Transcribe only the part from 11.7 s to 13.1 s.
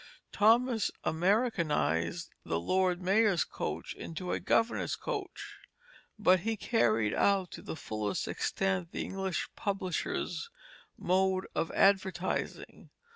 advertising.